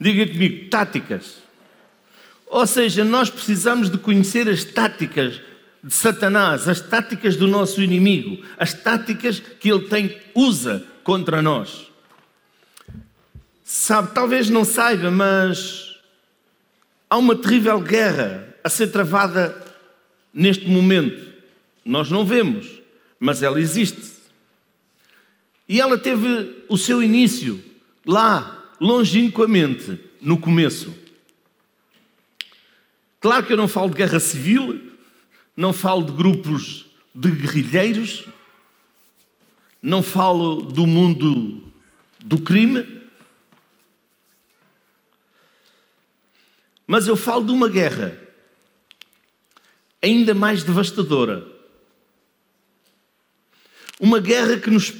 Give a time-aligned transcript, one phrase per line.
[0.00, 1.36] Diga comigo, táticas.
[2.46, 5.40] Ou seja, nós precisamos de conhecer as táticas
[5.84, 11.90] de Satanás, as táticas do nosso inimigo, as táticas que ele tem, usa contra nós.
[13.62, 15.96] Sabe, talvez não saiba, mas
[17.08, 19.54] há uma terrível guerra a ser travada
[20.32, 21.30] neste momento.
[21.84, 22.66] Nós não vemos,
[23.18, 24.10] mas ela existe.
[25.68, 27.62] E ela teve o seu início
[28.04, 30.94] lá, longínquamente, no começo.
[33.20, 34.92] Claro que eu não falo de guerra civil,
[35.54, 38.26] não falo de grupos de guerrilheiros,
[39.82, 41.70] não falo do mundo
[42.18, 43.00] do crime,
[46.86, 48.18] mas eu falo de uma guerra
[50.02, 51.46] ainda mais devastadora.
[54.00, 54.92] Uma guerra que nos,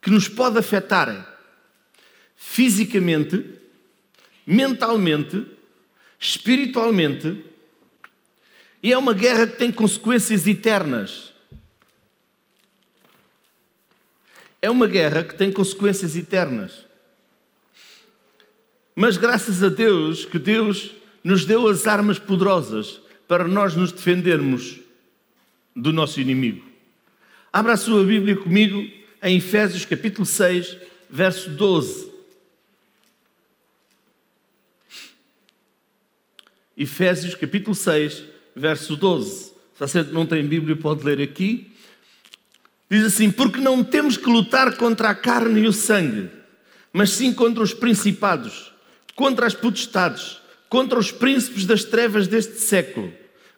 [0.00, 1.33] que nos pode afetar
[2.36, 3.44] fisicamente,
[4.46, 5.46] mentalmente,
[6.18, 7.44] espiritualmente,
[8.82, 11.32] e é uma guerra que tem consequências eternas.
[14.60, 16.86] É uma guerra que tem consequências eternas.
[18.94, 20.90] Mas graças a Deus que Deus
[21.22, 24.80] nos deu as armas poderosas para nós nos defendermos
[25.74, 26.64] do nosso inimigo.
[27.52, 28.86] Abra a sua Bíblia comigo
[29.22, 30.76] em Efésios capítulo 6,
[31.08, 32.13] verso 12.
[36.76, 39.52] Efésios capítulo 6, verso 12.
[39.74, 41.72] Se você não tem Bíblia, pode ler aqui.
[42.90, 46.30] Diz assim: Porque não temos que lutar contra a carne e o sangue,
[46.92, 48.72] mas sim contra os principados,
[49.14, 53.12] contra as potestades, contra os príncipes das trevas deste século,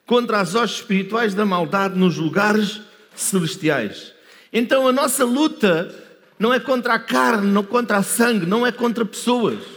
[0.04, 2.80] contra as hostes espirituais da maldade nos lugares
[3.14, 4.12] celestiais.
[4.52, 5.94] Então a nossa luta
[6.38, 9.75] não é contra a carne, não contra a sangue, não é contra pessoas,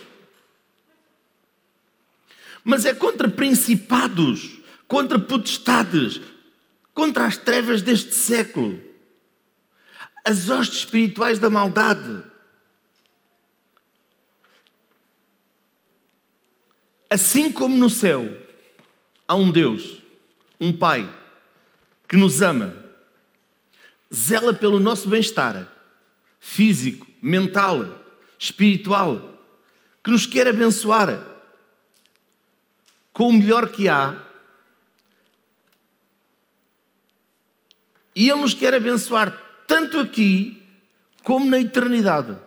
[2.69, 6.21] mas é contra principados contra potestades,
[6.93, 8.79] contra as trevas deste século,
[10.25, 12.23] as hostes espirituais da maldade.
[17.09, 18.35] Assim como no céu
[19.27, 20.01] há um Deus,
[20.59, 21.07] um Pai,
[22.07, 22.75] que nos ama,
[24.13, 25.71] zela pelo nosso bem-estar
[26.39, 28.03] físico, mental,
[28.37, 29.39] espiritual,
[30.03, 31.38] que nos quer abençoar
[33.13, 34.29] com o melhor que há
[38.19, 39.31] E Ele nos quer abençoar
[39.65, 40.61] tanto aqui
[41.23, 42.37] como na eternidade.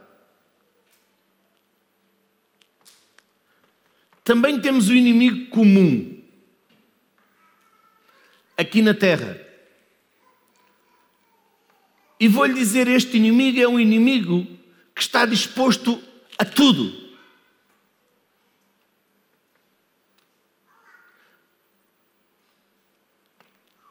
[4.23, 6.23] Também temos o inimigo comum
[8.55, 9.41] aqui na terra.
[12.21, 14.47] E vou-lhe dizer: este inimigo é um inimigo
[14.95, 16.03] que está disposto
[16.37, 17.02] a tudo.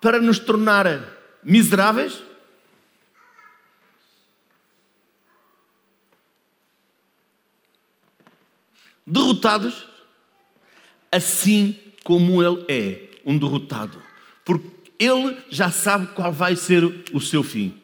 [0.01, 0.85] Para nos tornar
[1.43, 2.21] miseráveis?
[9.05, 9.87] Derrotados?
[11.11, 14.01] Assim como ele é um derrotado.
[14.43, 14.67] Porque
[14.97, 16.83] ele já sabe qual vai ser
[17.13, 17.79] o seu fim.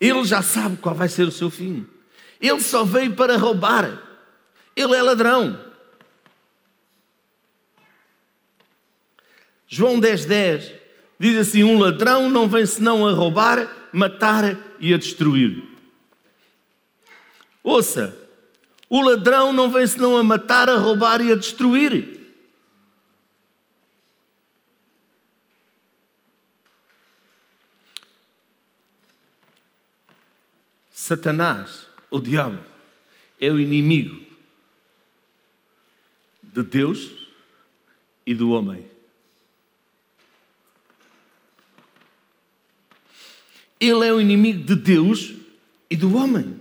[0.00, 1.86] Ele já sabe qual vai ser o seu fim.
[2.40, 4.02] Ele só veio para roubar.
[4.74, 5.58] Ele é ladrão.
[9.68, 10.86] João 10, 10
[11.18, 15.64] Diz assim: um ladrão não vem senão a roubar, matar e a destruir.
[17.62, 18.16] Ouça,
[18.88, 22.14] o ladrão não vem senão a matar, a roubar e a destruir.
[30.90, 32.62] Satanás, o diabo,
[33.40, 34.26] é o inimigo
[36.42, 37.10] de Deus
[38.26, 38.95] e do homem.
[43.78, 45.34] Ele é o inimigo de Deus
[45.90, 46.60] e do homem.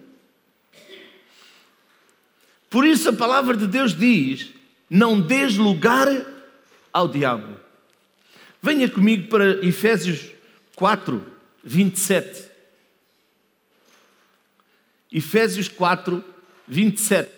[2.69, 4.49] Por isso a palavra de Deus diz:
[4.89, 6.07] não des lugar
[6.91, 7.57] ao diabo.
[8.61, 10.31] Venha comigo para Efésios
[10.75, 11.25] 4,
[11.63, 12.49] 27.
[15.11, 16.23] Efésios 4,
[16.67, 17.31] 27.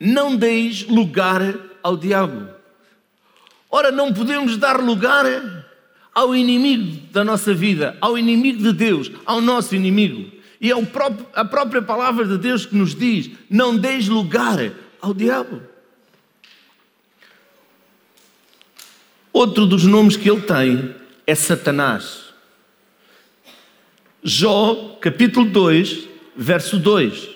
[0.00, 2.48] Não deis lugar ao diabo.
[3.70, 5.26] Ora, não podemos dar lugar
[6.14, 10.32] ao inimigo da nossa vida, ao inimigo de Deus, ao nosso inimigo.
[10.60, 14.72] E é próprio, a própria palavra de Deus que nos diz: não deis lugar
[15.02, 15.60] ao diabo.
[19.30, 20.94] Outro dos nomes que ele tem
[21.26, 22.32] é Satanás.
[24.22, 27.33] Jó, capítulo 2, verso 2.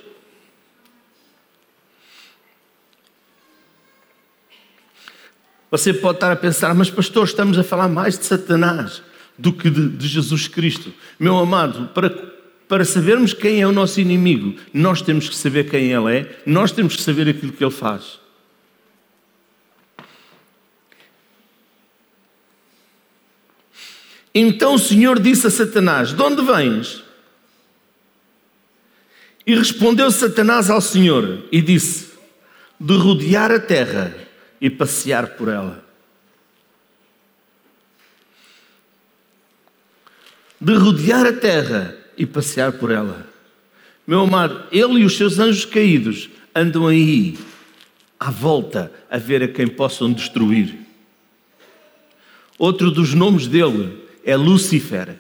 [5.71, 9.03] Você pode estar a pensar, mas pastor, estamos a falar mais de Satanás
[9.37, 10.93] do que de, de Jesus Cristo.
[11.21, 12.11] Meu amado, para,
[12.67, 16.73] para sabermos quem é o nosso inimigo, nós temos que saber quem ele é, nós
[16.73, 18.19] temos que saber aquilo que ele faz.
[24.35, 27.03] Então o Senhor disse a Satanás: De onde vens?
[29.47, 32.13] E respondeu Satanás ao Senhor e disse:
[32.79, 34.28] De rodear a terra
[34.61, 35.85] e passear por ela.
[40.61, 43.27] De rodear a terra e passear por ela.
[44.07, 47.39] Meu amado, ele e os seus anjos caídos andam aí
[48.19, 50.75] à volta a ver a quem possam destruir.
[52.59, 55.15] Outro dos nomes dele é Lucifer.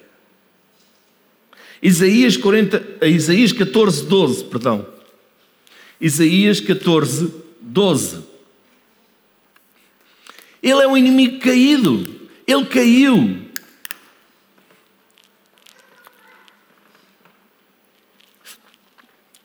[1.81, 4.87] Isaías, 40, Isaías 14, 12, perdão.
[6.00, 8.28] Isaías 14, 12.
[10.62, 12.28] Ele é um inimigo caído.
[12.46, 13.49] Ele caiu.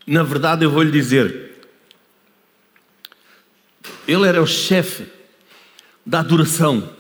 [0.06, 1.54] Na verdade, eu vou lhe dizer:
[4.08, 5.06] ele era o chefe
[6.06, 6.94] da adoração,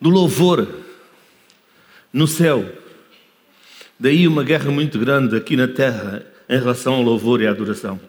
[0.00, 0.68] do louvor
[2.12, 2.64] no céu.
[3.98, 8.00] Daí uma guerra muito grande aqui na terra em relação ao louvor e à adoração.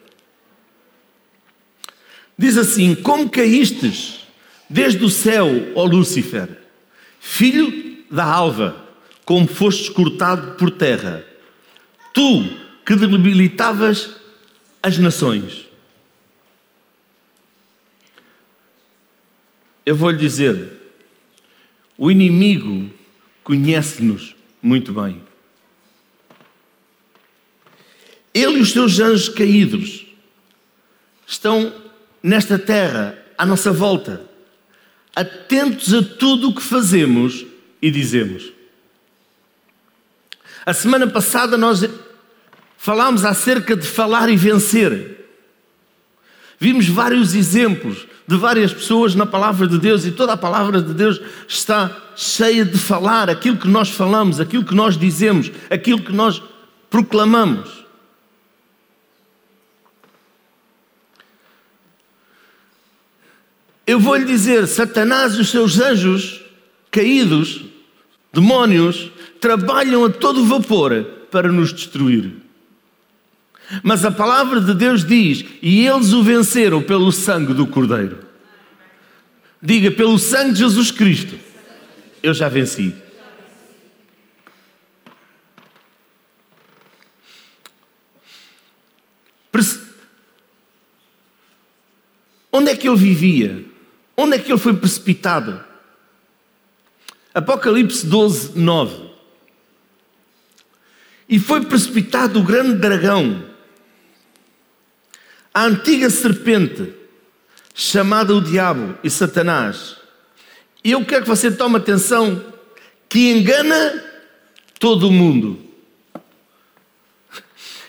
[2.38, 4.19] Diz assim: Como caístes
[4.70, 6.50] desde o céu, ó Lúcifer,
[7.20, 8.86] filho da alva,
[9.26, 11.26] como fostes cortado por terra,
[12.14, 12.44] tu
[12.86, 14.16] que debilitavas
[14.82, 15.68] as nações.
[19.86, 20.72] Eu vou lhe dizer:
[21.98, 22.90] o inimigo
[23.44, 25.22] conhece-nos muito bem.
[28.34, 30.06] Ele e os seus anjos caídos
[31.26, 31.74] estão
[32.22, 34.29] nesta terra, à nossa volta,
[35.16, 37.46] atentos a tudo o que fazemos
[37.82, 38.52] e dizemos.
[40.66, 41.88] A semana passada nós
[42.78, 45.18] falámos acerca de falar e vencer.
[46.60, 50.94] Vimos vários exemplos de várias pessoas na palavra de Deus e toda a palavra de
[50.94, 56.12] Deus está cheia de falar aquilo que nós falamos, aquilo que nós dizemos, aquilo que
[56.12, 56.42] nós
[56.90, 57.79] proclamamos.
[63.90, 66.42] Eu vou lhe dizer: Satanás e os seus anjos
[66.92, 67.66] caídos,
[68.32, 72.34] demónios, trabalham a todo vapor para nos destruir.
[73.82, 78.20] Mas a palavra de Deus diz: e eles o venceram pelo sangue do Cordeiro.
[79.60, 81.36] Diga, pelo sangue de Jesus Cristo,
[82.22, 82.94] eu já venci.
[92.52, 93.69] Onde é que ele vivia?
[94.22, 95.64] Onde é que ele foi precipitado?
[97.34, 99.10] Apocalipse 12, 9.
[101.30, 103.48] E foi precipitado o grande dragão
[105.54, 106.94] a antiga serpente,
[107.74, 109.96] chamada o diabo e Satanás.
[110.84, 112.44] E eu quero que você tome atenção,
[113.08, 114.04] que engana
[114.80, 115.60] todo o mundo.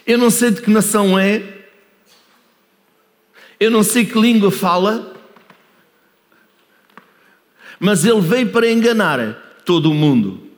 [0.06, 1.42] Eu não sei de que nação é,
[3.58, 5.09] eu não sei que língua fala,
[7.80, 9.34] mas ele veio para enganar
[9.64, 10.48] todo o mundo.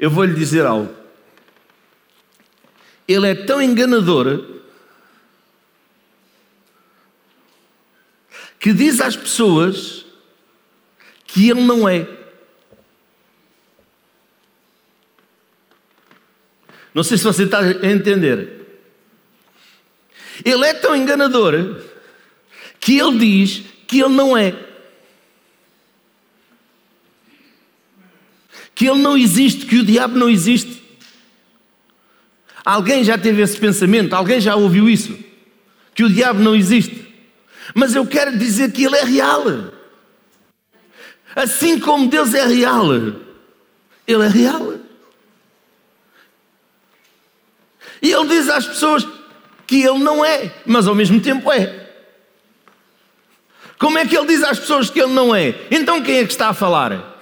[0.00, 1.04] Eu vou lhe dizer algo
[3.06, 4.62] ele é tão enganador
[8.58, 10.06] que diz às pessoas
[11.26, 12.08] que ele não é.
[16.94, 18.62] Não sei se você está a entender.
[20.44, 21.82] Ele é tão enganador
[22.84, 24.54] que ele diz que ele não é.
[28.74, 30.84] Que ele não existe, que o diabo não existe.
[32.62, 34.12] Alguém já teve esse pensamento?
[34.12, 35.18] Alguém já ouviu isso?
[35.94, 37.10] Que o diabo não existe.
[37.74, 39.44] Mas eu quero dizer que ele é real.
[41.34, 44.74] Assim como Deus é real, ele é real.
[48.02, 49.08] E ele diz às pessoas
[49.66, 51.83] que ele não é, mas ao mesmo tempo é.
[53.78, 55.54] Como é que ele diz às pessoas que ele não é?
[55.70, 57.14] Então quem é que está a falar?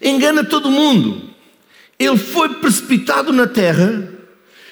[0.00, 1.30] engana todo mundo.
[1.98, 4.12] Ele foi precipitado na terra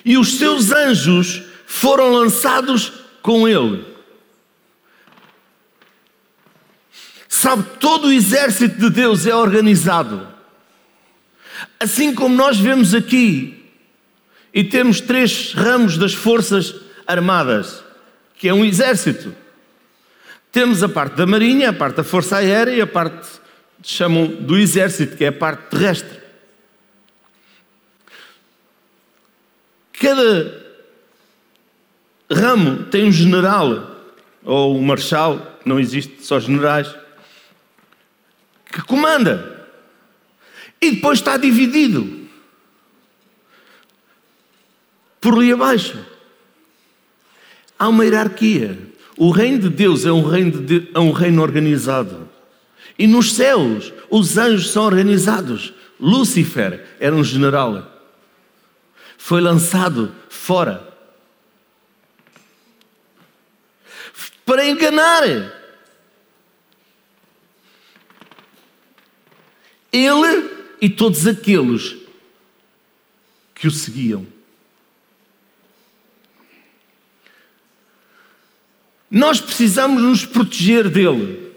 [0.04, 2.92] e os seus anjos foram lançados
[3.22, 3.84] com ele.
[7.28, 10.28] Sabe, todo o exército de Deus é organizado.
[11.80, 13.63] Assim como nós vemos aqui,
[14.54, 17.82] e temos três ramos das forças armadas,
[18.38, 19.34] que é um exército.
[20.52, 23.28] Temos a parte da marinha, a parte da força aérea e a parte,
[23.82, 26.22] chamam do exército, que é a parte terrestre.
[30.00, 30.64] Cada
[32.30, 33.90] ramo tem um general
[34.44, 36.94] ou um marshal, não existe só generais,
[38.70, 39.66] que comanda.
[40.80, 42.23] E depois está dividido
[45.24, 46.04] por ali abaixo.
[47.78, 48.78] Há uma hierarquia.
[49.16, 52.28] O reino de Deus é um reino, de, é um reino organizado.
[52.98, 55.72] E nos céus, os anjos são organizados.
[55.98, 57.90] Lúcifer era um general.
[59.16, 60.92] Foi lançado fora
[64.44, 65.22] para enganar.
[69.90, 70.50] Ele
[70.82, 71.96] e todos aqueles
[73.54, 74.33] que o seguiam.
[79.14, 81.52] Nós precisamos nos proteger dele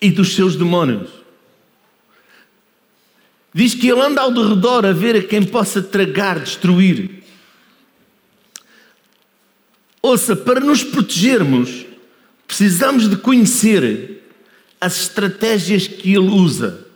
[0.00, 1.08] e dos seus demónios.
[3.54, 7.22] Diz que ele anda ao derredor a ver a quem possa tragar, destruir.
[10.02, 11.86] Ouça, para nos protegermos,
[12.44, 14.20] precisamos de conhecer
[14.80, 16.88] as estratégias que ele usa.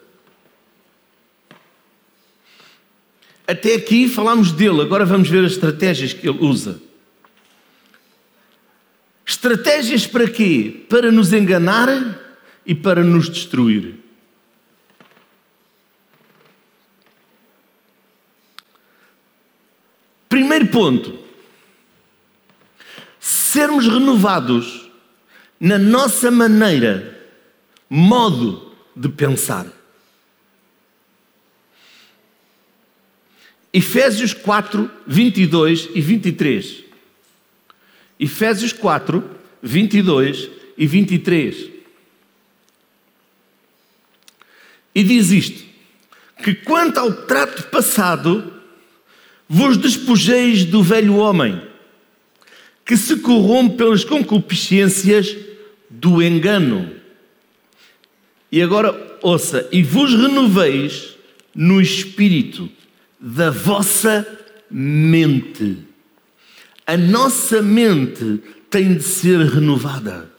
[3.46, 6.84] Até aqui falámos dele, agora vamos ver as estratégias que ele usa.
[9.26, 10.86] Estratégias para quê?
[10.88, 11.88] Para nos enganar
[12.64, 13.96] e para nos destruir.
[20.28, 21.26] Primeiro ponto
[23.18, 24.90] sermos renovados
[25.58, 27.18] na nossa maneira,
[27.88, 29.66] modo de pensar.
[33.72, 36.85] Efésios 4, 22 e 23.
[38.18, 39.22] Efésios 4,
[39.62, 41.70] 22 e 23.
[44.94, 45.64] E diz isto:
[46.42, 48.52] que quanto ao trato passado,
[49.48, 51.60] vos despojeis do velho homem
[52.84, 55.36] que se corrompe pelas concupiscências
[55.90, 56.92] do engano.
[58.50, 61.16] E agora, ouça, e vos renoveis
[61.52, 62.70] no espírito
[63.18, 64.24] da vossa
[64.70, 65.78] mente.
[66.86, 68.40] A nossa mente
[68.70, 70.30] tem de ser renovada.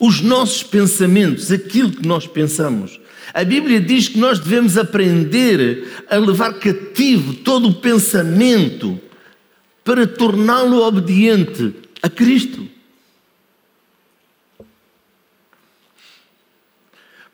[0.00, 3.00] Os nossos pensamentos, aquilo que nós pensamos.
[3.32, 8.98] A Bíblia diz que nós devemos aprender a levar cativo todo o pensamento
[9.84, 12.66] para torná-lo obediente a Cristo.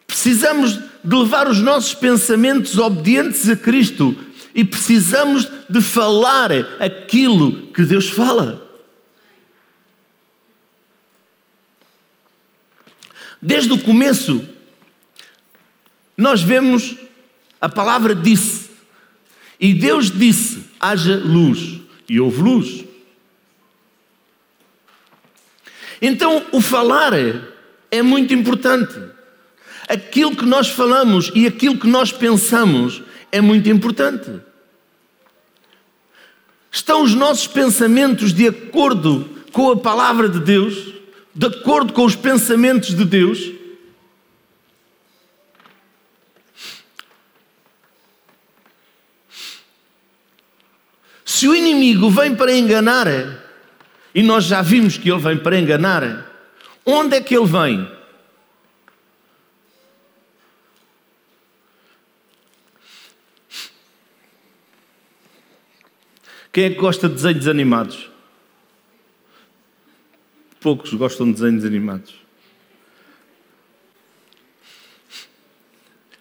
[0.06, 4.16] Precisamos de levar os nossos pensamentos obedientes a Cristo
[4.54, 8.62] e precisamos de falar aquilo que Deus fala.
[13.42, 14.46] Desde o começo,
[16.16, 16.96] nós vemos
[17.60, 18.70] a palavra disse,
[19.58, 22.84] e Deus disse: haja luz e houve luz.
[26.00, 27.12] Então, o falar
[27.90, 28.94] é muito importante.
[29.88, 33.02] Aquilo que nós falamos e aquilo que nós pensamos
[33.34, 34.30] é muito importante.
[36.70, 40.94] Estão os nossos pensamentos de acordo com a palavra de Deus,
[41.34, 43.50] de acordo com os pensamentos de Deus?
[51.24, 53.08] Se o inimigo vem para enganar,
[54.14, 56.24] e nós já vimos que ele vem para enganar,
[56.86, 58.03] onde é que ele vem?
[66.54, 68.08] Quem é que gosta de desenhos animados?
[70.60, 72.14] Poucos gostam de desenhos animados.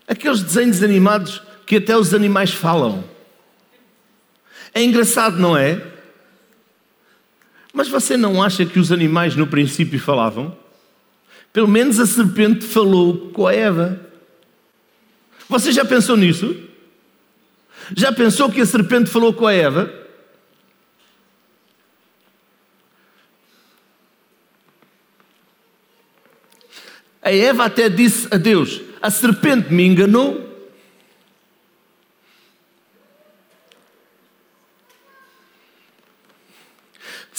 [0.07, 3.07] Aqueles desenhos animados que até os animais falam.
[4.73, 5.79] É engraçado, não é?
[7.71, 10.57] Mas você não acha que os animais no princípio falavam?
[11.53, 14.03] Pelo menos a serpente falou com a Eva.
[15.47, 16.57] Você já pensou nisso?
[17.95, 20.01] Já pensou que a serpente falou com a Eva?
[27.23, 30.53] A Eva até disse a Deus: A serpente me enganou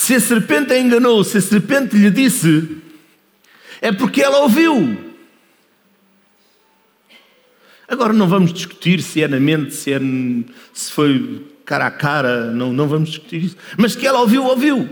[0.04, 2.76] Se a serpente a enganou, se a serpente lhe disse,
[3.80, 5.14] É porque ela ouviu.
[7.88, 10.00] Agora não vamos discutir se é na mente, se, é,
[10.74, 13.56] se foi cara a cara, não, não vamos discutir isso.
[13.78, 14.90] Mas que ela ouviu, ouviu.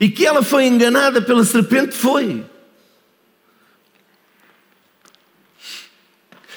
[0.00, 2.44] E que ela foi enganada pela serpente, foi.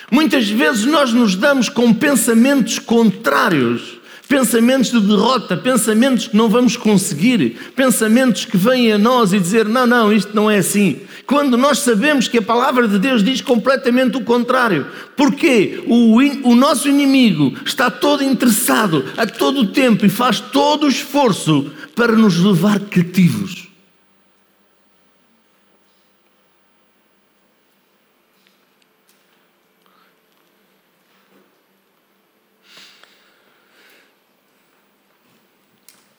[0.10, 3.97] Muitas vezes nós nos damos com pensamentos contrários,
[4.28, 9.66] pensamentos de derrota, pensamentos que não vamos conseguir, pensamentos que vêm a nós e dizer:
[9.66, 11.02] não, não, isto não é assim.
[11.26, 14.88] Quando nós sabemos que a palavra de Deus diz completamente o contrário.
[15.16, 16.18] Porque o,
[16.50, 21.70] o nosso inimigo está todo interessado a todo o tempo e faz todo o esforço
[21.96, 23.67] para nos levar cativos.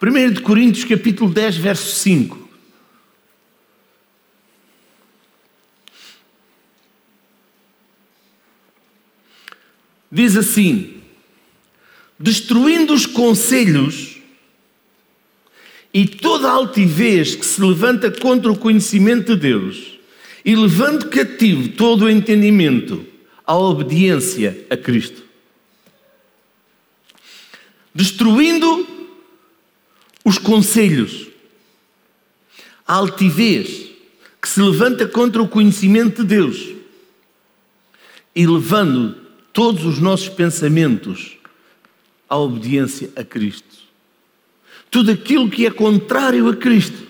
[0.00, 2.48] 1 de Coríntios capítulo 10, verso 5.
[10.10, 11.02] Diz assim:
[12.18, 14.18] destruindo os conselhos
[15.92, 19.98] e toda a altivez que se levanta contra o conhecimento de Deus,
[20.44, 23.04] e levando cativo todo o entendimento
[23.44, 25.24] à obediência a Cristo.
[27.92, 28.97] Destruindo
[30.28, 31.28] os conselhos,
[32.86, 33.88] a altivez
[34.40, 36.68] que se levanta contra o conhecimento de Deus
[38.34, 39.16] e levando
[39.54, 41.38] todos os nossos pensamentos
[42.28, 43.74] à obediência a Cristo.
[44.90, 47.06] Tudo aquilo que é contrário a Cristo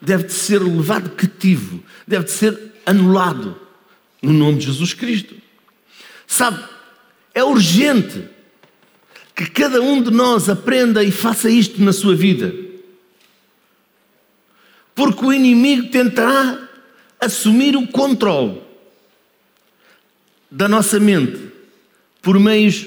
[0.00, 3.60] deve de ser levado cativo, deve de ser anulado
[4.22, 5.34] no nome de Jesus Cristo.
[6.24, 6.62] Sabe,
[7.34, 8.24] é urgente
[9.40, 12.54] que cada um de nós aprenda e faça isto na sua vida.
[14.94, 16.68] Porque o inimigo tentará
[17.18, 18.60] assumir o controle
[20.50, 21.40] da nossa mente
[22.20, 22.86] por meios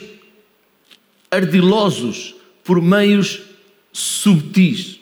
[1.31, 3.41] ardilosos, por meios
[3.91, 4.99] subtis.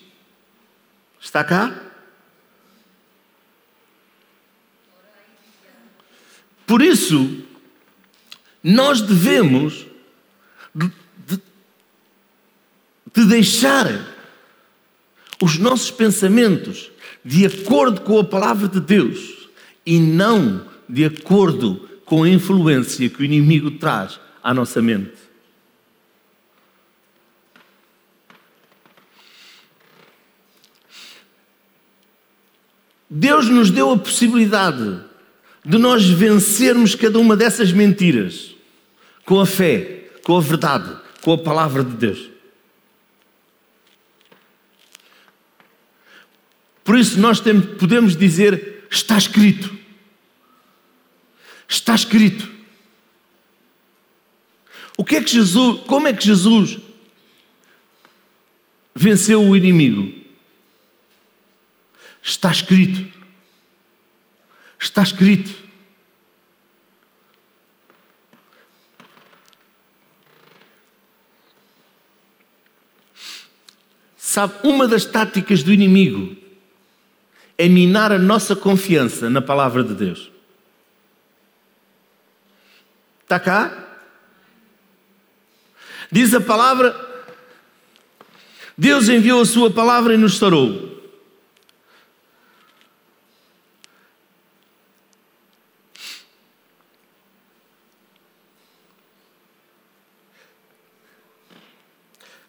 [1.20, 1.78] Está cá?
[6.66, 7.44] Por isso,
[8.64, 9.91] nós devemos
[13.14, 13.88] de deixar
[15.42, 16.92] os nossos pensamentos
[17.24, 19.50] de acordo com a palavra de Deus
[19.86, 25.22] e não de acordo com a influência que o inimigo traz à nossa mente.
[33.10, 35.02] Deus nos deu a possibilidade
[35.66, 38.56] de nós vencermos cada uma dessas mentiras
[39.26, 42.31] com a fé, com a verdade, com a palavra de Deus.
[46.92, 49.74] Por isso nós temos, podemos dizer: está escrito.
[51.66, 52.52] Está escrito.
[54.98, 56.80] O que é que Jesus, como é que Jesus
[58.94, 60.14] venceu o inimigo?
[62.22, 63.10] Está escrito.
[64.78, 65.50] Está escrito.
[74.18, 76.41] Sabe, uma das táticas do inimigo
[77.62, 80.32] é minar a nossa confiança na palavra de Deus.
[83.22, 84.00] Está cá?
[86.12, 86.96] Diz a palavra:
[88.76, 90.90] Deus enviou a sua palavra e nos sarou.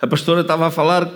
[0.01, 1.07] A pastora estava a falar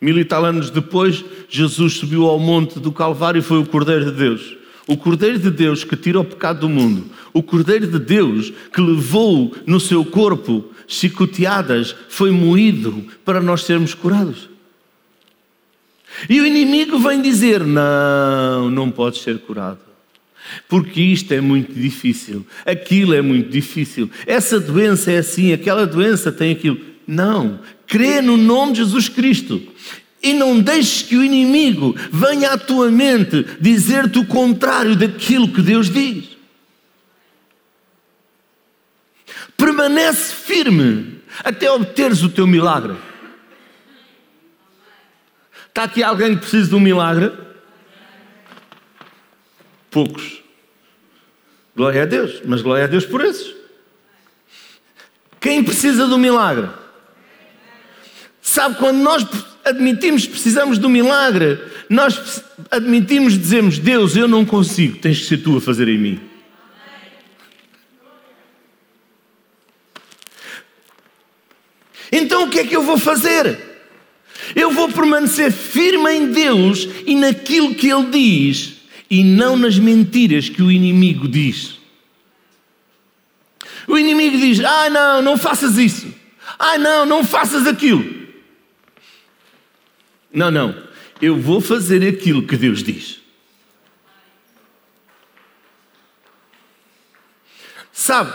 [0.00, 4.06] Mil e tal anos depois, Jesus subiu ao monte do Calvário e foi o Cordeiro
[4.06, 4.56] de Deus.
[4.86, 7.06] O Cordeiro de Deus que tira o pecado do mundo.
[7.32, 13.94] O Cordeiro de Deus que levou no seu corpo chicoteadas, foi moído para nós sermos
[13.94, 14.50] curados.
[16.28, 19.78] E o inimigo vem dizer: Não, não podes ser curado.
[20.68, 26.32] Porque isto é muito difícil, aquilo é muito difícil, essa doença é assim, aquela doença
[26.32, 26.80] tem aquilo.
[27.06, 29.62] Não, crê no nome de Jesus Cristo.
[30.22, 35.62] E não deixes que o inimigo venha à tua mente dizer-te o contrário daquilo que
[35.62, 36.36] Deus diz.
[39.56, 42.96] Permanece firme até obteres o teu milagre.
[45.68, 47.32] Está aqui alguém que precisa de um milagre?
[49.90, 50.42] Poucos.
[51.74, 53.54] Glória a Deus, mas glória a Deus por esses.
[55.40, 56.68] Quem precisa de um milagre?
[58.42, 59.24] Sabe, quando nós
[59.64, 65.38] admitimos que precisamos do milagre, nós admitimos, dizemos: Deus, eu não consigo, tens que ser
[65.38, 66.20] tu a fazer em mim.
[72.12, 73.58] Então o que é que eu vou fazer?
[74.54, 80.48] Eu vou permanecer firme em Deus e naquilo que Ele diz e não nas mentiras
[80.48, 81.78] que o inimigo diz.
[83.86, 86.12] O inimigo diz: Ah, não, não faças isso.
[86.58, 88.19] Ah, não, não faças aquilo.
[90.32, 90.88] Não, não.
[91.20, 93.20] Eu vou fazer aquilo que Deus diz.
[97.92, 98.32] Sabe?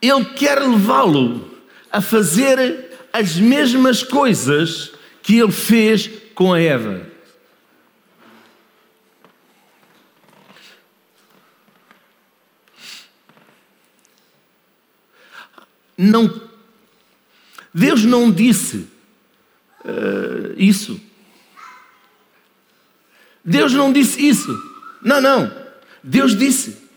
[0.00, 1.58] Ele quer levá-lo
[1.90, 7.08] a fazer as mesmas coisas que ele fez com a Eva.
[15.96, 16.48] Não,
[17.74, 18.97] Deus não disse
[19.88, 21.00] uh, isso.
[23.44, 24.56] Deus não disse isso.
[25.02, 25.50] Não, não.
[26.02, 26.88] Deus disse.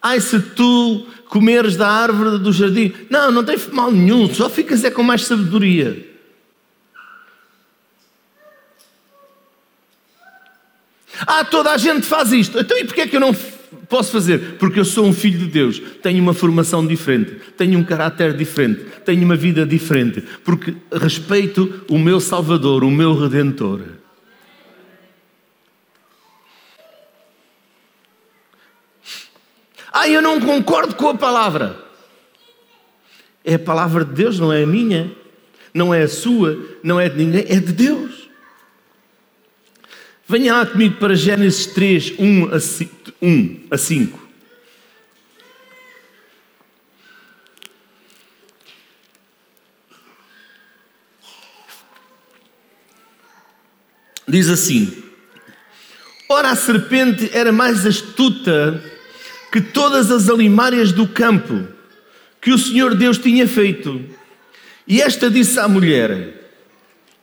[0.00, 2.92] Ai, se tu comeres da árvore do jardim.
[3.08, 6.11] Não, não tem mal nenhum, só ficas é com mais sabedoria.
[11.26, 12.58] Ah, toda a gente faz isto.
[12.58, 13.34] Então e porquê é que eu não
[13.88, 14.56] posso fazer?
[14.58, 18.80] Porque eu sou um filho de Deus, tenho uma formação diferente, tenho um caráter diferente,
[19.04, 23.80] tenho uma vida diferente, porque respeito o meu Salvador, o meu Redentor.
[29.92, 31.84] Ah, eu não concordo com a palavra.
[33.44, 35.12] É a palavra de Deus, não é a minha,
[35.74, 38.21] não é a sua, não é de ninguém, é de Deus.
[40.32, 42.48] Venha lá comigo para Gênesis 3, 1
[43.70, 44.18] a 5.
[54.26, 55.04] Diz assim:
[56.30, 58.82] Ora, a serpente era mais astuta
[59.52, 61.68] que todas as alimárias do campo
[62.40, 64.02] que o Senhor Deus tinha feito.
[64.88, 66.48] E esta disse à mulher: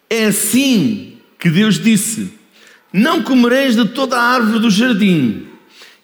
[0.07, 2.37] É assim que Deus disse:
[2.91, 5.47] Não comereis de toda a árvore do jardim.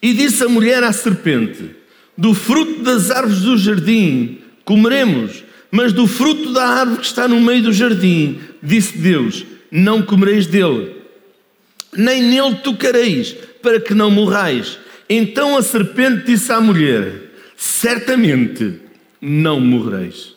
[0.00, 1.70] E disse a mulher à serpente:
[2.16, 7.40] Do fruto das árvores do jardim comeremos, mas do fruto da árvore que está no
[7.40, 10.94] meio do jardim, disse Deus: Não comereis dele,
[11.92, 14.78] nem nele tocareis, para que não morrais.
[15.08, 18.80] Então a serpente disse à mulher: Certamente
[19.20, 20.36] não morrereis.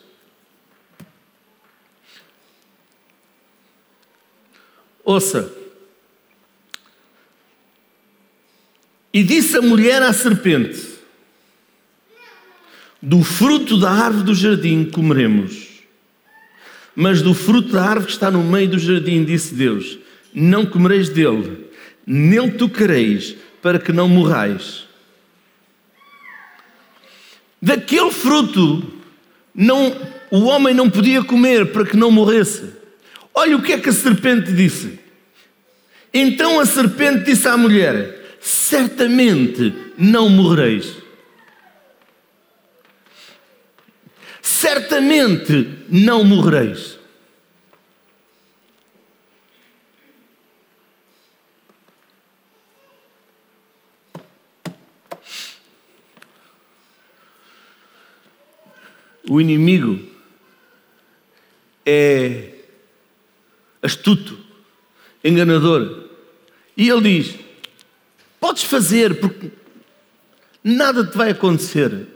[5.04, 5.59] Ouça.
[9.12, 10.80] E disse a mulher à serpente:
[13.02, 15.68] Do fruto da árvore do jardim comeremos.
[16.94, 19.98] Mas do fruto da árvore que está no meio do jardim, disse Deus:
[20.32, 21.66] Não comereis dele,
[22.06, 24.84] nele tocareis, para que não morrais.
[27.60, 28.90] Daquele fruto
[29.54, 29.94] não,
[30.30, 32.64] o homem não podia comer para que não morresse.
[33.34, 34.98] Olha o que é que a serpente disse.
[36.12, 40.96] Então a serpente disse à mulher: Certamente não morrereis.
[44.40, 47.00] Certamente não morrereis.
[59.30, 60.00] o inimigo
[61.86, 62.52] é
[63.80, 64.36] astuto,
[65.22, 66.10] enganador.
[66.76, 67.38] E ele diz:
[68.40, 69.50] Podes fazer, porque
[70.64, 72.08] nada te vai acontecer.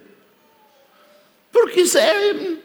[1.52, 2.56] Porque isso é.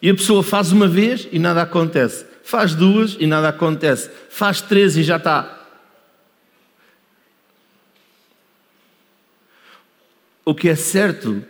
[0.00, 2.26] E a pessoa faz uma vez e nada acontece.
[2.44, 4.10] Faz duas e nada acontece.
[4.28, 5.60] Faz três e já está.
[10.44, 11.42] O que é certo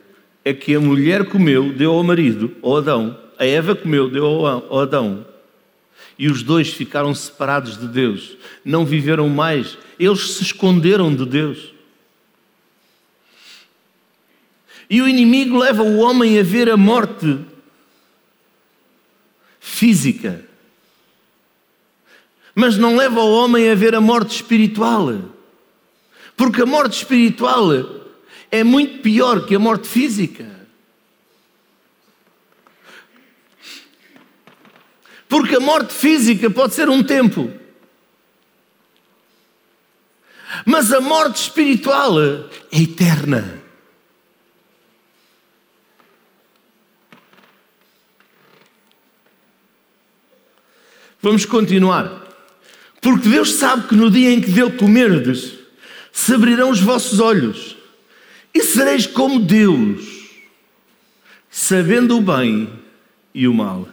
[0.45, 4.81] é que a mulher comeu, deu ao marido, ao Adão, a Eva comeu, deu ao
[4.81, 5.27] Adão,
[6.19, 11.73] e os dois ficaram separados de Deus, não viveram mais, eles se esconderam de Deus.
[14.89, 17.39] E o inimigo leva o homem a ver a morte
[19.59, 20.45] física,
[22.55, 25.09] mas não leva o homem a ver a morte espiritual,
[26.37, 27.71] porque a morte espiritual
[28.51, 30.62] é muito pior que a morte física.
[35.33, 37.51] Porque a morte física pode ser um tempo.
[40.67, 43.63] Mas a morte espiritual é eterna.
[51.23, 52.29] Vamos continuar.
[53.01, 55.55] Porque Deus sabe que no dia em que dele comerdes,
[56.13, 57.79] se abrirão os vossos olhos
[58.53, 60.29] e sereis como Deus,
[61.51, 62.71] sabendo o bem
[63.35, 63.89] e o mal.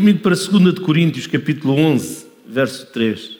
[0.00, 3.38] Comigo para 2 de Coríntios, capítulo 11, verso 3.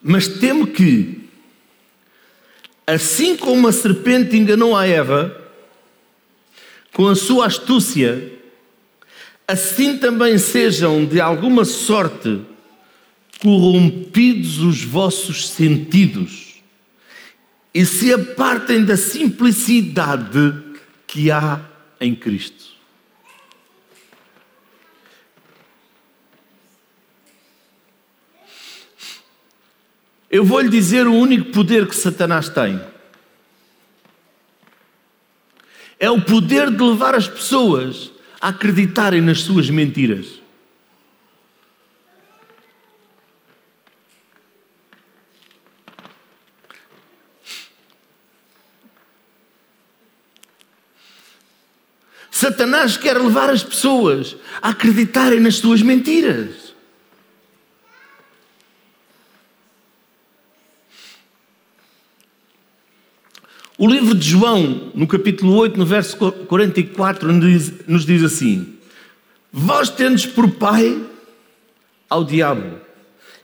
[0.00, 1.28] Mas temo que,
[2.86, 5.36] assim como a serpente enganou a Eva,
[6.92, 8.32] com a sua astúcia,
[9.48, 12.54] assim também sejam de alguma sorte
[13.40, 16.54] corrompidos os vossos sentidos
[17.74, 20.54] e se apartem da simplicidade
[21.06, 21.60] que há
[22.00, 22.76] em Cristo.
[30.30, 32.80] Eu vou lhe dizer o único poder que Satanás tem.
[35.98, 40.35] É o poder de levar as pessoas a acreditarem nas suas mentiras.
[52.46, 56.72] Satanás quer levar as pessoas a acreditarem nas suas mentiras.
[63.76, 67.32] O livro de João, no capítulo 8, no verso 44,
[67.88, 68.76] nos diz assim:
[69.52, 71.04] Vós tendes por pai
[72.08, 72.80] ao diabo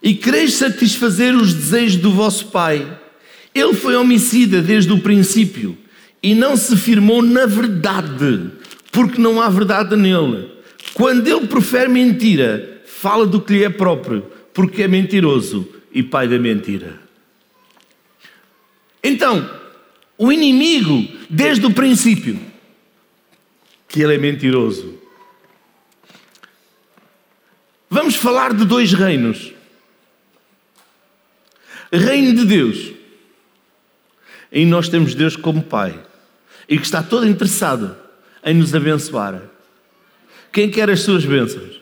[0.01, 3.01] e quereis satisfazer os desejos do vosso pai.
[3.53, 5.77] Ele foi homicida desde o princípio
[6.23, 8.62] e não se firmou na verdade,
[8.93, 10.53] porque não há verdade nele.
[10.93, 16.29] Quando ele profere mentira, fala do que lhe é próprio, porque é mentiroso e pai
[16.29, 17.01] da mentira.
[19.03, 19.51] Então,
[20.19, 22.39] o inimigo, desde o princípio,
[23.89, 25.01] que ele é mentiroso.
[27.89, 29.53] Vamos falar de dois reinos.
[31.91, 32.93] Reino de Deus.
[34.51, 35.99] E nós temos Deus como Pai.
[36.69, 38.02] E que está todo interessado
[38.45, 39.43] em nos abençoar.
[40.53, 41.81] Quem quer as suas bênçãos?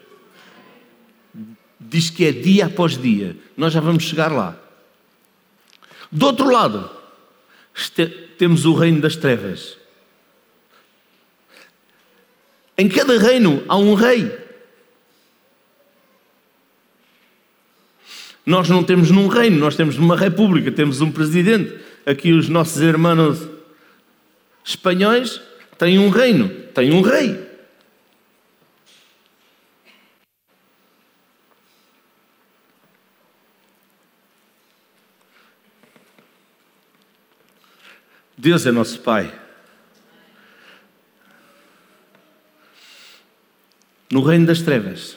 [1.79, 3.37] Diz que é dia após dia.
[3.57, 4.57] Nós já vamos chegar lá.
[6.13, 6.91] Do outro lado,
[8.39, 9.77] temos o reino das trevas.
[12.77, 14.31] Em cada reino há um rei.
[18.47, 21.79] Nós não temos num reino, nós temos numa república, temos um presidente.
[22.07, 23.49] Aqui os nossos irmãos
[24.65, 25.41] espanhóis
[25.81, 27.43] tem um reino, tem um rei.
[38.37, 39.35] Deus é nosso Pai.
[44.11, 45.17] No reino das trevas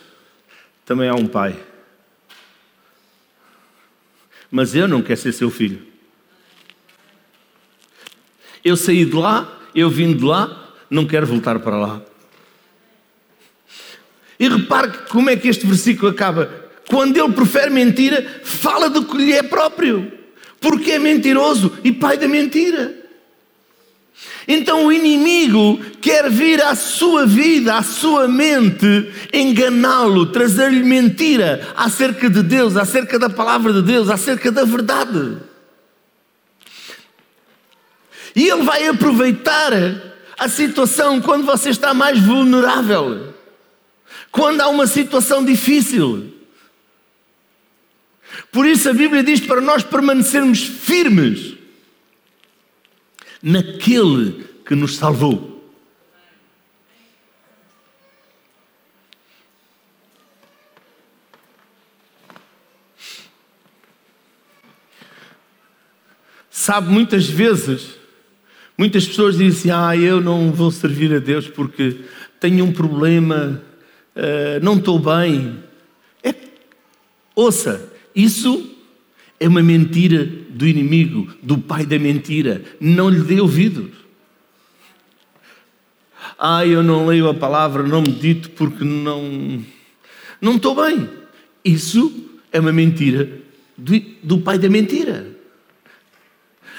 [0.85, 1.61] também há um Pai.
[4.49, 5.85] Mas eu não quero ser seu filho.
[8.63, 12.01] Eu saí de lá eu vim de lá, não quero voltar para lá.
[14.39, 16.51] E repare como é que este versículo acaba.
[16.89, 20.11] Quando ele profere mentira, fala do que lhe é próprio,
[20.59, 23.03] porque é mentiroso e pai da mentira.
[24.47, 32.29] Então o inimigo quer vir à sua vida, à sua mente, enganá-lo, trazer-lhe mentira acerca
[32.29, 35.37] de Deus, acerca da palavra de Deus, acerca da verdade.
[38.35, 39.71] E Ele vai aproveitar
[40.37, 43.33] a situação quando você está mais vulnerável,
[44.31, 46.33] quando há uma situação difícil.
[48.51, 51.55] Por isso a Bíblia diz para nós permanecermos firmes
[53.41, 55.53] naquele que nos salvou.
[66.49, 68.02] Sabe, muitas vezes
[68.77, 71.97] Muitas pessoas dizem assim: Ah, eu não vou servir a Deus porque
[72.39, 73.61] tenho um problema,
[74.15, 75.59] uh, não estou bem.
[76.23, 76.33] É,
[77.35, 78.69] ouça, isso
[79.39, 82.63] é uma mentira do inimigo, do pai da mentira.
[82.79, 83.91] Não lhe dê ouvidos.
[86.37, 89.63] Ah, eu não leio a palavra, não medito porque não.
[90.41, 91.09] Não estou bem.
[91.63, 93.29] Isso é uma mentira
[93.77, 95.31] do, do pai da mentira.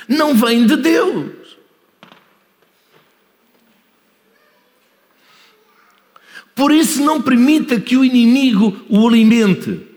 [0.09, 1.44] Não vem de Deus.
[6.55, 9.95] Por isso, não permita que o inimigo o alimente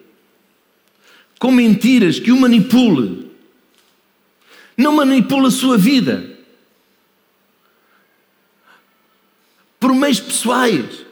[1.39, 3.31] com mentiras, que o manipule.
[4.75, 6.37] Não manipule a sua vida
[9.79, 11.05] por meios pessoais,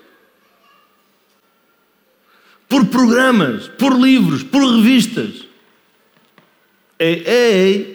[2.67, 5.45] por programas, por livros, por revistas.
[6.97, 7.94] Ei, ei,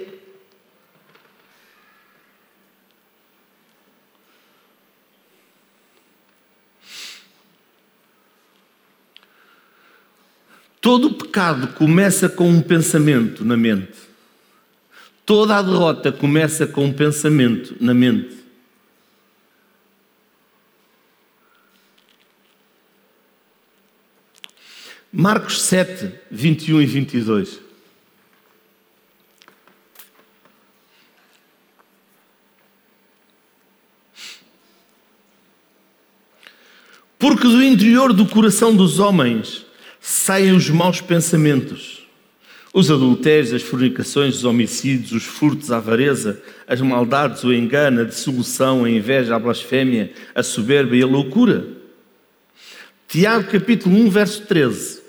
[10.81, 13.99] Todo pecado começa com um pensamento na mente.
[15.27, 18.41] Toda a derrota começa com um pensamento na mente.
[25.13, 27.61] Marcos 7, 21 e 22.
[37.19, 39.67] Porque do interior do coração dos homens
[40.11, 42.05] saem os maus pensamentos,
[42.75, 48.05] os adultérios, as fornicações, os homicídios, os furtos, a avareza, as maldades, o engano, a
[48.05, 51.65] dissolução, a inveja, a blasfémia, a soberba e a loucura.
[53.07, 55.01] Tiago capítulo 1, verso 13.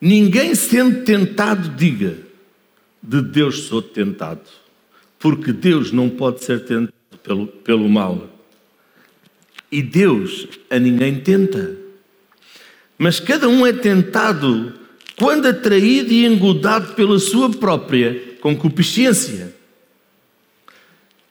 [0.00, 2.16] Ninguém sendo tentado diga,
[3.02, 4.63] de Deus sou tentado
[5.24, 8.28] porque Deus não pode ser tentado pelo, pelo mal.
[9.72, 11.78] E Deus a ninguém tenta.
[12.98, 14.74] Mas cada um é tentado
[15.16, 19.56] quando atraído e engodado pela sua própria concupiscência.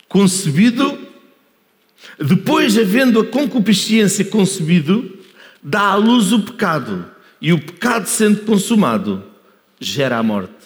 [0.10, 0.98] Concebido,
[2.20, 5.20] depois, havendo a concupiscência concebido,
[5.62, 7.06] dá à luz o pecado.
[7.40, 9.24] E o pecado, sendo consumado,
[9.80, 10.63] gera a morte.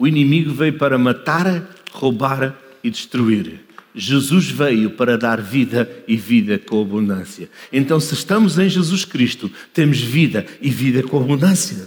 [0.00, 3.60] O inimigo veio para matar, roubar e destruir.
[3.94, 7.50] Jesus veio para dar vida e vida com abundância.
[7.70, 11.86] Então, se estamos em Jesus Cristo, temos vida e vida com abundância.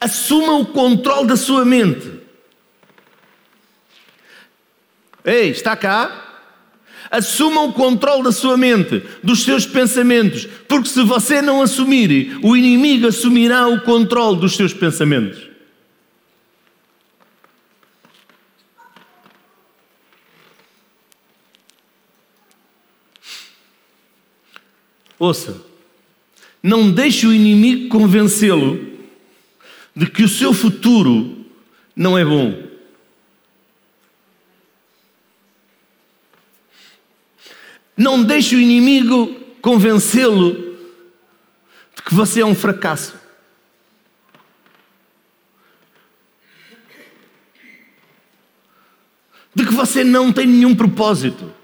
[0.00, 2.08] Assuma o controle da sua mente.
[5.24, 6.44] Ei, está cá?
[7.10, 12.56] Assuma o controle da sua mente, dos seus pensamentos, porque se você não assumir, o
[12.56, 15.55] inimigo assumirá o controle dos seus pensamentos.
[25.18, 25.64] Ouça,
[26.62, 28.96] não deixe o inimigo convencê-lo
[29.94, 31.46] de que o seu futuro
[31.94, 32.66] não é bom.
[37.96, 40.52] Não deixe o inimigo convencê-lo
[41.94, 43.14] de que você é um fracasso.
[49.54, 51.55] De que você não tem nenhum propósito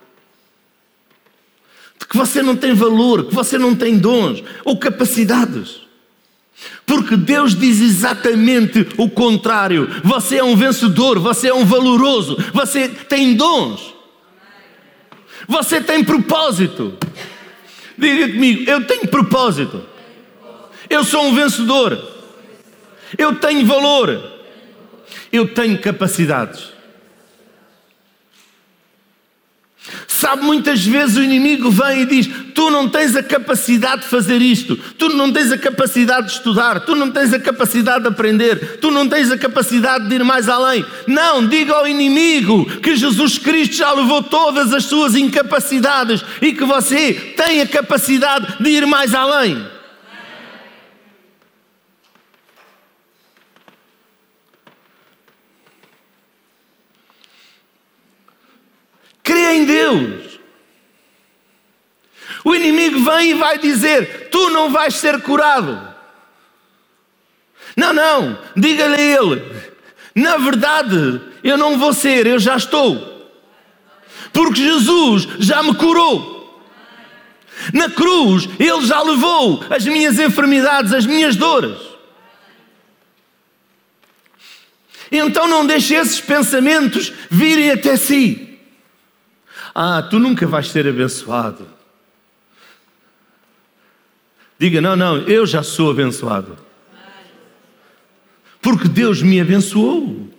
[2.13, 5.81] que você não tem valor, que você não tem dons ou capacidades.
[6.85, 9.89] Porque Deus diz exatamente o contrário.
[10.05, 13.95] Você é um vencedor, você é um valoroso, você tem dons.
[15.49, 16.99] Você tem propósito.
[17.97, 19.83] Diga comigo, eu tenho propósito.
[20.91, 21.99] Eu sou um vencedor.
[23.17, 24.23] Eu tenho valor.
[25.33, 26.72] Eu tenho capacidades.
[30.23, 34.41] Sabe, muitas vezes o inimigo vem e diz: Tu não tens a capacidade de fazer
[34.41, 38.79] isto, tu não tens a capacidade de estudar, tu não tens a capacidade de aprender,
[38.81, 40.85] tu não tens a capacidade de ir mais além.
[41.09, 46.65] Não, diga ao inimigo que Jesus Cristo já levou todas as suas incapacidades e que
[46.65, 49.82] você tem a capacidade de ir mais além.
[59.43, 60.39] Crê em Deus.
[62.45, 65.93] O inimigo vem e vai dizer: Tu não vais ser curado.
[67.77, 69.43] Não, não, diga-lhe a ele:
[70.15, 73.11] Na verdade, eu não vou ser, eu já estou.
[74.33, 76.31] Porque Jesus já me curou.
[77.73, 81.79] Na cruz, Ele já levou as minhas enfermidades, as minhas dores.
[85.11, 88.52] Então não deixe esses pensamentos virem até si.
[89.75, 91.67] Ah, tu nunca vais ser abençoado.
[94.59, 96.59] Diga: não, não, eu já sou abençoado.
[98.61, 100.31] Porque Deus me abençoou.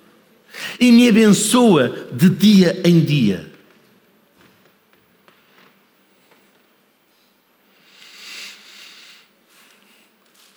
[0.80, 3.52] E me abençoa de dia em dia.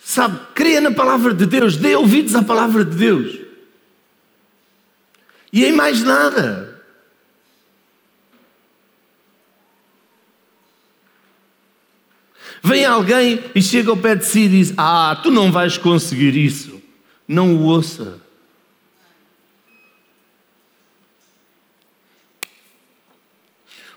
[0.03, 3.39] Sabe, creia na palavra de Deus, dê ouvidos à palavra de Deus.
[5.51, 6.66] E em mais nada.
[12.63, 16.35] Vem alguém e chega ao pé de si e diz: Ah, tu não vais conseguir
[16.35, 16.81] isso.
[17.27, 18.21] Não o ouça.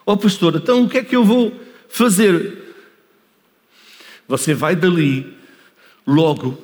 [0.04, 1.52] Ó oh, pastor, então o que é que eu vou
[1.88, 2.74] fazer?
[4.26, 5.36] Você vai dali,
[6.06, 6.60] logo,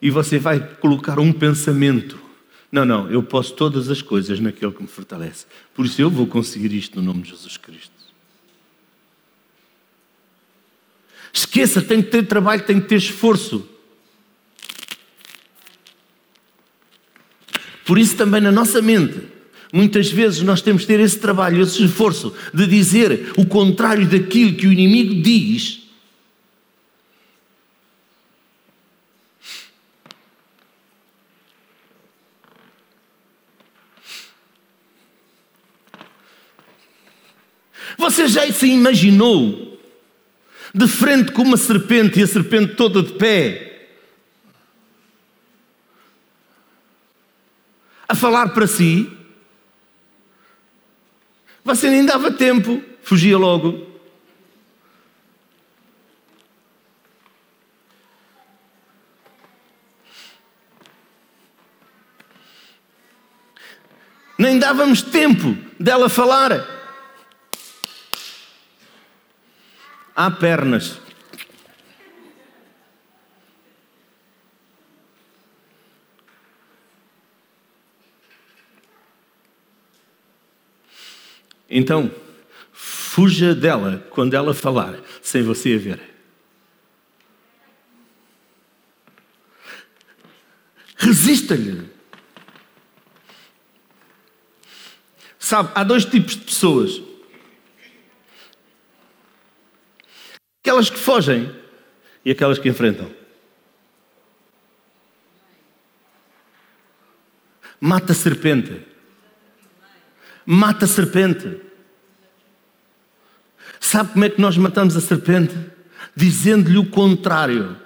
[0.00, 2.18] e você vai colocar um pensamento.
[2.70, 5.46] Não, não, eu posso todas as coisas naquele que me fortalece.
[5.74, 7.97] Por isso eu vou conseguir isto no nome de Jesus Cristo.
[11.32, 13.68] Esqueça, tem que ter trabalho, tem que ter esforço.
[17.84, 19.18] Por isso, também na nossa mente,
[19.72, 24.54] muitas vezes nós temos que ter esse trabalho, esse esforço de dizer o contrário daquilo
[24.54, 25.88] que o inimigo diz.
[37.96, 39.67] Você já se imaginou
[40.74, 43.88] de frente com uma serpente e a serpente toda de pé,
[48.08, 49.10] a falar para si,
[51.64, 53.86] você nem dava tempo, fugia logo.
[64.38, 66.77] Nem dávamos tempo dela falar.
[70.18, 70.98] Há pernas.
[81.70, 82.10] Então,
[82.72, 86.00] fuja dela quando ela falar, sem você a ver.
[90.96, 91.88] Resista-lhe.
[95.38, 97.07] Sabe, há dois tipos de pessoas.
[100.78, 101.52] Aquelas que fogem
[102.24, 103.10] e aquelas que enfrentam.
[107.80, 108.86] Mata a serpente.
[110.46, 111.60] Mata a serpente.
[113.80, 115.56] Sabe como é que nós matamos a serpente?
[116.14, 117.76] Dizendo-lhe o contrário.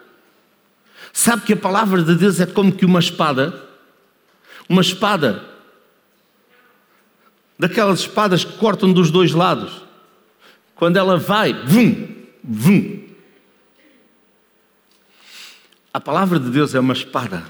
[1.14, 3.58] Sabe que a palavra de Deus é como que uma espada.
[4.68, 5.42] Uma espada.
[7.58, 9.82] Daquelas espadas que cortam dos dois lados.
[10.74, 13.08] Quando ela vai, vum, Vum.
[15.92, 17.44] A palavra de Deus é uma espada.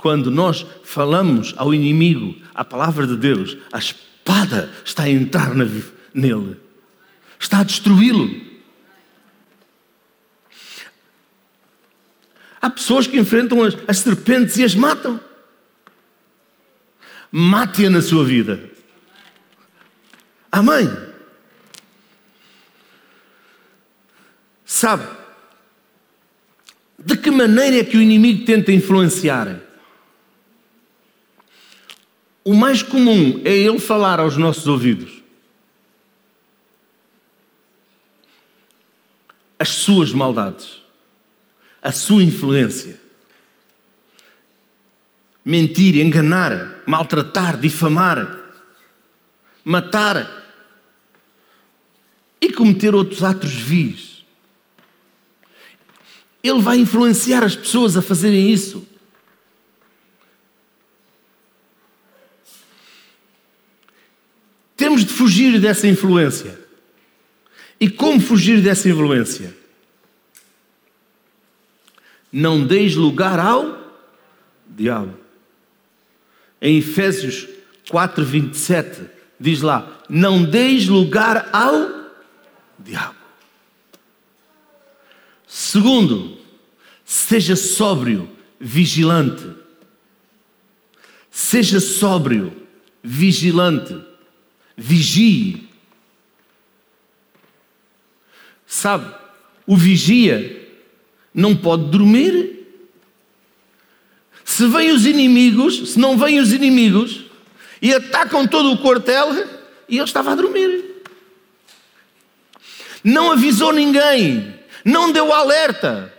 [0.00, 6.56] Quando nós falamos ao inimigo a palavra de Deus, a espada está a entrar nele,
[7.38, 8.48] está a destruí-lo.
[12.60, 15.20] Há pessoas que enfrentam as, as serpentes e as matam.
[17.30, 18.70] Mate-a na sua vida.
[20.50, 21.07] Amém.
[24.78, 25.08] Sabe?
[26.96, 29.60] De que maneira é que o inimigo tenta influenciar?
[32.44, 35.20] O mais comum é ele falar aos nossos ouvidos.
[39.58, 40.80] As suas maldades,
[41.82, 43.00] a sua influência.
[45.44, 48.62] Mentir, enganar, maltratar, difamar,
[49.64, 50.46] matar
[52.40, 54.07] e cometer outros atos vis.
[56.42, 58.86] Ele vai influenciar as pessoas a fazerem isso.
[64.76, 66.58] Temos de fugir dessa influência.
[67.80, 69.54] E como fugir dessa influência?
[72.32, 73.76] Não deis lugar ao
[74.68, 75.18] diabo.
[76.60, 77.48] Em Efésios
[77.90, 79.00] 4, 27,
[79.38, 82.10] diz lá: Não deis lugar ao
[82.78, 83.17] diabo.
[85.48, 86.36] Segundo,
[87.06, 88.28] seja sóbrio,
[88.60, 89.50] vigilante.
[91.30, 92.68] Seja sóbrio,
[93.02, 93.98] vigilante.
[94.76, 95.66] Vigie.
[98.66, 99.12] Sabe,
[99.66, 100.68] o vigia
[101.32, 102.66] não pode dormir.
[104.44, 107.24] Se vêm os inimigos, se não vêm os inimigos
[107.80, 109.32] e atacam todo o quartel,
[109.88, 110.84] e ele estava a dormir.
[113.02, 114.57] Não avisou ninguém
[114.88, 116.10] Não deu alerta.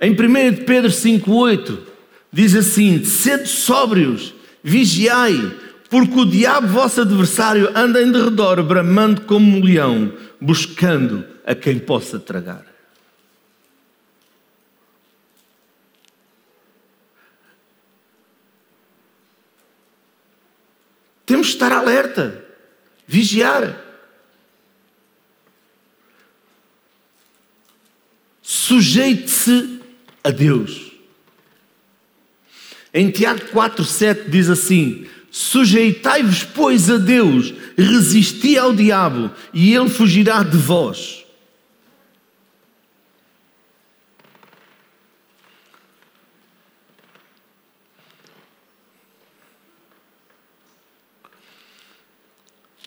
[0.00, 1.78] Em 1 Pedro 5,8
[2.32, 4.32] diz assim: Sede sóbrios,
[4.62, 5.34] vigiai,
[5.90, 11.80] porque o diabo, vosso adversário, anda em derredor, bramando como um leão, buscando a quem
[11.80, 12.73] possa tragar.
[21.26, 22.44] Temos de estar alerta,
[23.06, 23.82] vigiar.
[28.42, 29.80] Sujeite-se
[30.22, 30.92] a Deus.
[32.92, 40.42] Em Tiago 4,7 diz assim: Sujeitai-vos, pois, a Deus, resisti ao diabo, e ele fugirá
[40.42, 41.23] de vós.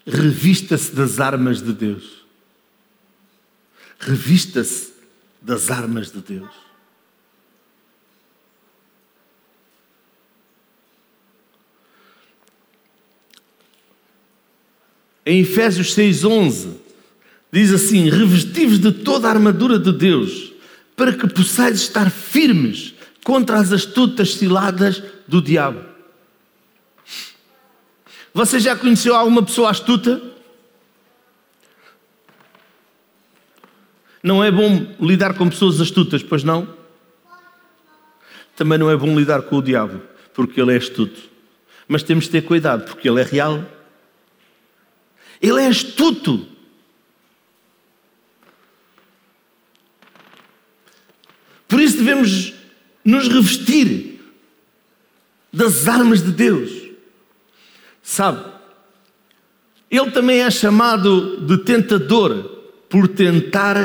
[0.08, 2.26] Revista-se das armas de Deus.
[4.00, 4.94] Revista-se
[5.42, 6.50] das armas de Deus.
[15.26, 16.70] Em Efésios 6,11,
[17.52, 20.54] diz assim: Revestivos de toda a armadura de Deus,
[20.96, 22.94] para que possais estar firmes
[23.26, 25.97] contra as astutas ciladas do diabo.
[28.38, 30.22] Você já conheceu alguma pessoa astuta?
[34.22, 36.72] Não é bom lidar com pessoas astutas, pois não?
[38.56, 40.04] Também não é bom lidar com o diabo,
[40.36, 41.20] porque ele é astuto.
[41.88, 43.66] Mas temos de ter cuidado, porque ele é real
[45.42, 46.48] ele é astuto.
[51.68, 52.54] Por isso devemos
[53.04, 54.20] nos revestir
[55.52, 56.87] das armas de Deus.
[58.08, 58.42] Sabe?
[59.92, 62.42] Ele também é chamado de tentador
[62.90, 63.78] por tentar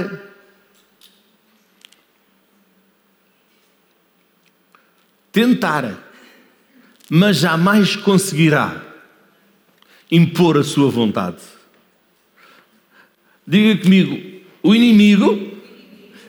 [5.32, 5.98] tentar,
[7.10, 8.80] mas jamais conseguirá
[10.08, 11.42] impor a sua vontade.
[13.44, 15.58] Diga comigo: o inimigo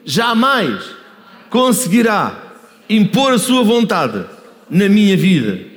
[0.04, 0.84] jamais
[1.52, 2.56] conseguirá
[2.89, 4.26] impor a sua vontade
[4.68, 5.73] na minha vida.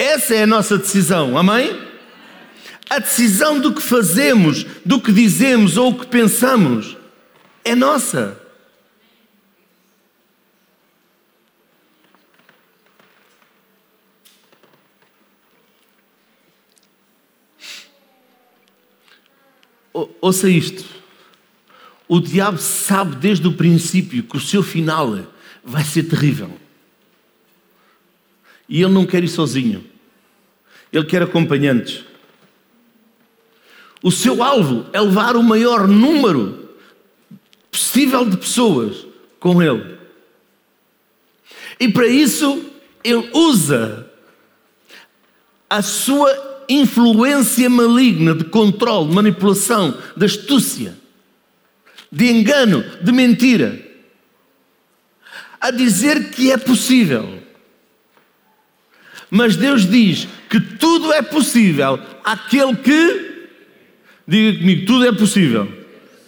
[0.00, 1.78] Essa é a nossa decisão, amém?
[2.88, 6.96] A decisão do que fazemos, do que dizemos ou o que pensamos
[7.62, 8.40] é nossa.
[20.22, 20.82] ouça isto.
[22.08, 25.26] O diabo sabe desde o princípio que o seu final
[25.62, 26.58] vai ser terrível.
[28.66, 29.89] E ele não quer ir sozinho.
[30.92, 32.04] Ele quer acompanhantes.
[34.02, 36.70] O seu alvo é levar o maior número
[37.70, 39.06] possível de pessoas
[39.38, 39.98] com ele.
[41.78, 42.64] E para isso,
[43.04, 44.10] ele usa
[45.68, 50.94] a sua influência maligna de controle, de manipulação, de astúcia,
[52.10, 53.80] de engano, de mentira,
[55.60, 57.40] a dizer que é possível.
[59.30, 63.48] Mas Deus diz que tudo é possível àquele que,
[64.26, 65.72] diga comigo, tudo é possível,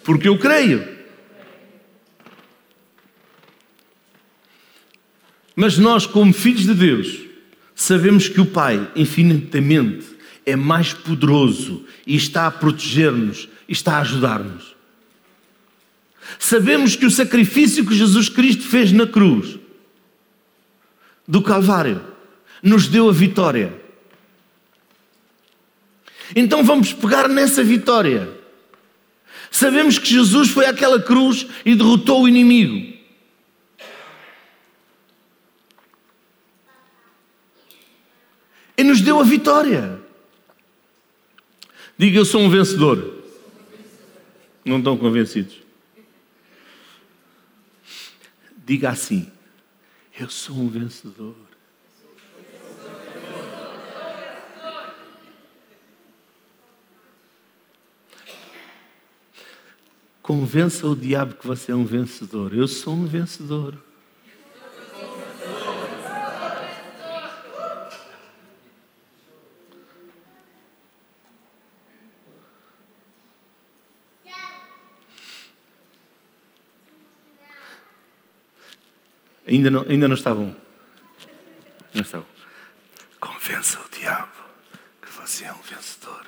[0.01, 0.87] porque eu creio.
[5.53, 7.19] Mas nós, como filhos de Deus,
[7.75, 10.05] sabemos que o Pai, infinitamente,
[10.45, 14.73] é mais poderoso e está a proteger-nos, está a ajudar-nos.
[16.39, 19.59] Sabemos que o sacrifício que Jesus Cristo fez na cruz
[21.27, 22.01] do Calvário
[22.63, 23.82] nos deu a vitória.
[26.35, 28.29] Então vamos pegar nessa vitória.
[29.51, 32.93] Sabemos que Jesus foi àquela cruz e derrotou o inimigo.
[38.75, 40.01] E nos deu a vitória.
[41.97, 43.23] Diga eu sou um vencedor.
[44.65, 45.57] Não estão convencidos?
[48.65, 49.31] Diga assim:
[50.19, 51.35] eu sou um vencedor.
[60.23, 62.53] Convença o diabo que você é um vencedor.
[62.55, 63.77] Eu sou um vencedor.
[79.45, 80.55] Ainda não, ainda não estavam.
[81.93, 82.25] Não estavam.
[83.19, 84.31] Convença o diabo
[85.01, 86.22] que você é um vencedor.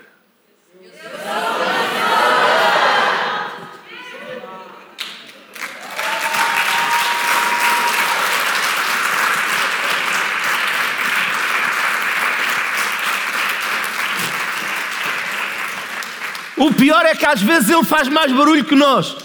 [16.65, 19.15] O pior é que às vezes ele faz mais barulho que nós.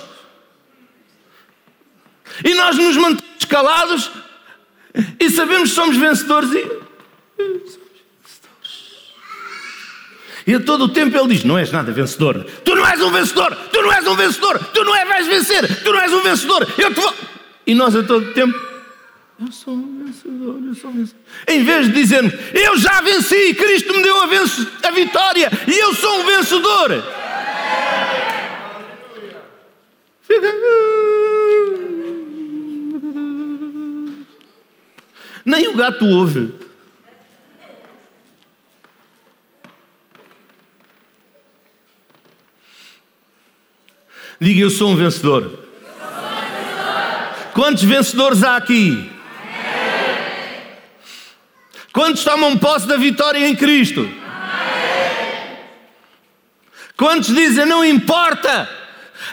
[2.45, 4.11] E nós nos mantemos calados
[5.19, 6.81] e sabemos que somos vencedores e.
[10.47, 12.45] E a todo o tempo ele diz: Não és nada vencedor.
[12.63, 13.57] Tu não és um vencedor.
[13.73, 14.59] Tu não és um vencedor.
[14.59, 15.83] Tu não és, vais vencer.
[15.83, 16.69] Tu não és um vencedor.
[16.77, 17.15] Eu te vou.
[17.67, 18.59] E nós a todo o tempo.
[19.41, 21.23] Eu sou um vencedor, eu sou um vencedor.
[21.49, 25.95] Em vez de dizermos, eu já venci, Cristo me deu a, a vitória e eu
[25.95, 27.20] sou um vencedor.
[35.45, 36.55] Nem o gato ouve.
[44.41, 45.67] Diga, eu sou um vencedor.
[47.53, 49.11] Quantos vencedores há aqui?
[51.93, 54.09] Quantos tomam posse da vitória em Cristo?
[56.97, 58.80] Quantos dizem, não importa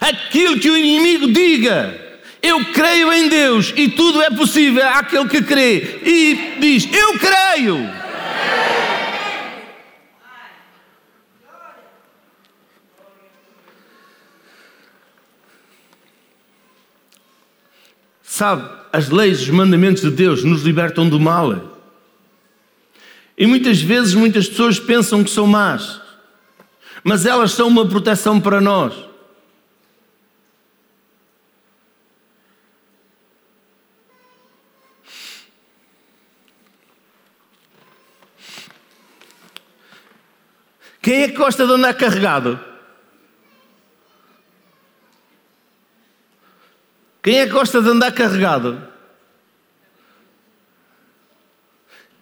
[0.01, 2.07] aquilo que o inimigo diga,
[2.41, 5.99] eu creio em Deus e tudo é possível àquele que crê.
[6.03, 7.97] E diz: Eu creio.
[18.21, 21.81] Sabe, as leis, os mandamentos de Deus nos libertam do mal.
[23.35, 25.99] E muitas vezes muitas pessoas pensam que são más,
[27.03, 29.06] mas elas são uma proteção para nós.
[41.17, 42.59] Quem é que gosta de andar carregado?
[47.23, 48.87] Quem é que gosta de andar carregado?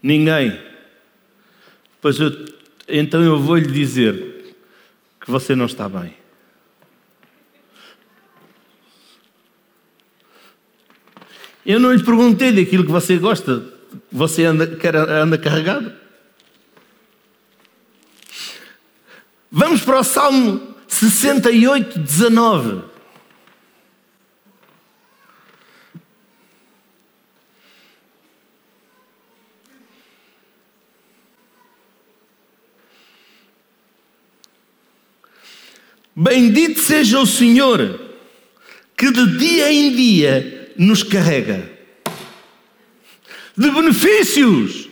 [0.01, 0.57] Ninguém.
[1.99, 2.45] Pois eu,
[2.87, 4.55] então eu vou lhe dizer
[5.19, 6.15] que você não está bem.
[11.65, 13.61] Eu não lhe perguntei daquilo que você gosta,
[14.09, 16.04] você anda, quer, anda carregado.
[19.57, 22.83] Vamos para o Salmo 68, 19.
[36.13, 37.97] Bendito seja o Senhor,
[38.97, 41.71] que de dia em dia nos carrega
[43.55, 44.84] de benefícios.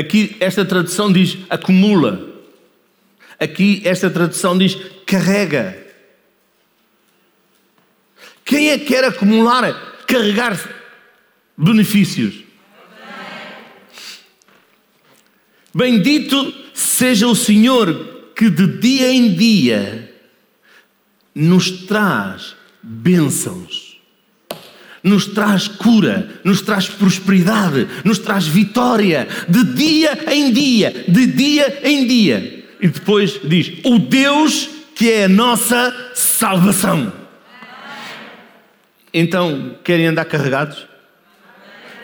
[0.00, 2.42] Aqui esta tradução diz acumula.
[3.38, 4.74] Aqui esta tradução diz
[5.04, 5.76] carrega.
[8.42, 10.58] Quem é que quer acumular, carregar
[11.54, 12.44] benefícios?
[15.74, 20.14] Bendito seja o Senhor que de dia em dia
[21.34, 23.89] nos traz bênçãos,
[25.02, 31.80] nos traz cura, nos traz prosperidade, nos traz vitória, de dia em dia, de dia
[31.84, 32.64] em dia.
[32.80, 34.68] E depois diz: O Deus
[35.00, 37.10] que é a nossa salvação.
[39.14, 40.86] Então, querem andar carregados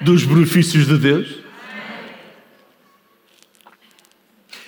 [0.01, 1.29] dos benefícios de Deus?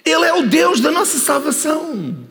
[0.05, 2.29] Ele é o Deus da nossa salvação.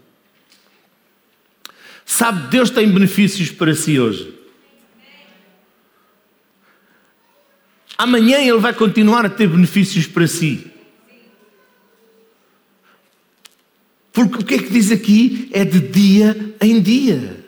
[2.05, 4.36] Sabe, Deus tem benefícios para si hoje.
[7.97, 10.67] Amanhã Ele vai continuar a ter benefícios para si.
[14.13, 15.49] Porque o que é que diz aqui?
[15.51, 17.45] É de dia em dia.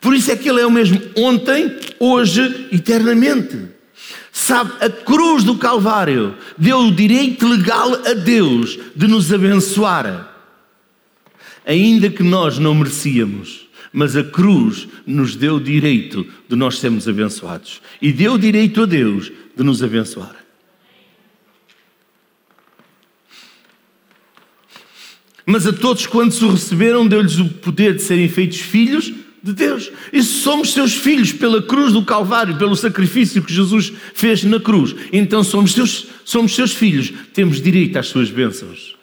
[0.00, 3.56] Por isso é que Ele é o mesmo ontem, hoje, eternamente.
[4.32, 10.32] Sabe, a cruz do Calvário deu o direito legal a Deus de nos abençoar,
[11.66, 13.66] ainda que nós não merecíamos.
[13.92, 18.82] Mas a cruz nos deu o direito de nós sermos abençoados e deu o direito
[18.82, 20.36] a Deus de nos abençoar.
[25.44, 29.90] Mas a todos quantos o receberam, deu-lhes o poder de serem feitos filhos de Deus.
[30.12, 34.94] E somos seus filhos pela cruz do Calvário, pelo sacrifício que Jesus fez na cruz,
[35.12, 38.94] então somos seus, somos seus filhos, temos direito às suas bênçãos.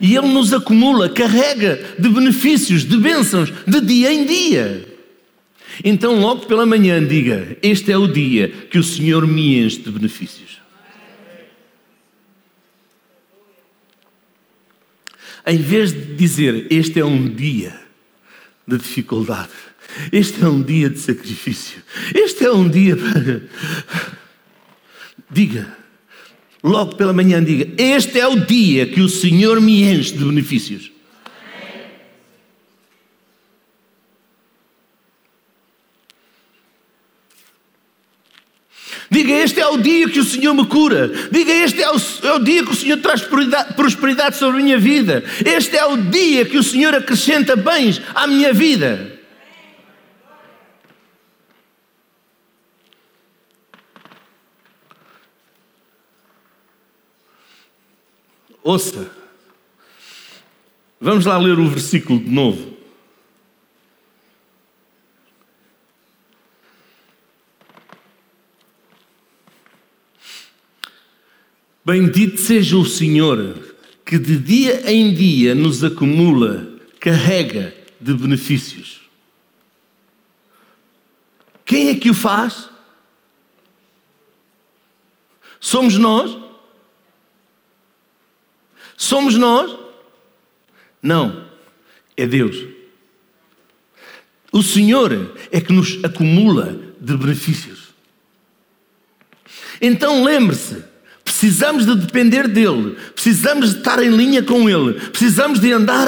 [0.00, 4.91] E Ele nos acumula, carrega de benefícios, de bênçãos, de dia em dia.
[5.84, 9.90] Então, logo pela manhã, diga: Este é o dia que o Senhor me enche de
[9.90, 10.60] benefícios.
[15.46, 17.80] Em vez de dizer: Este é um dia
[18.66, 19.50] de dificuldade,
[20.12, 21.82] este é um dia de sacrifício,
[22.14, 23.42] este é um dia para.
[25.30, 25.76] Diga,
[26.62, 30.92] logo pela manhã, diga: Este é o dia que o Senhor me enche de benefícios.
[39.12, 41.08] Diga: Este é o dia que o Senhor me cura.
[41.30, 43.20] Diga: Este é o, é o, dia que o Senhor traz
[43.76, 45.22] prosperidade sobre a minha vida.
[45.44, 49.20] Este é o dia que o Senhor acrescenta bens à minha vida.
[58.64, 59.10] Ouça,
[60.98, 62.71] vamos lá ler o versículo de novo.
[71.84, 73.74] Bendito seja o Senhor,
[74.04, 79.00] que de dia em dia nos acumula, carrega de benefícios.
[81.64, 82.68] Quem é que o faz?
[85.58, 86.36] Somos nós?
[88.96, 89.76] Somos nós?
[91.02, 91.48] Não,
[92.16, 92.64] é Deus.
[94.52, 97.94] O Senhor é que nos acumula de benefícios.
[99.80, 100.91] Então lembre-se,
[101.42, 106.06] Precisamos de depender dele, precisamos de estar em linha com ele, precisamos de andar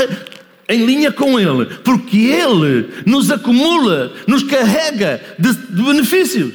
[0.68, 6.54] em linha com ele, porque ele nos acumula, nos carrega de, de benefícios.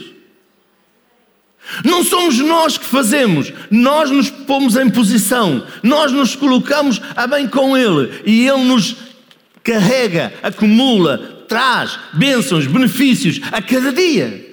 [1.84, 7.50] Não somos nós que fazemos, nós nos pomos em posição, nós nos colocamos a bem
[7.50, 8.22] com Ele.
[8.26, 8.96] E Ele nos
[9.62, 14.49] carrega, acumula, traz bênçãos, benefícios a cada dia.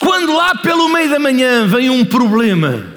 [0.00, 2.90] Quando lá pelo meio da manhã vem um problema,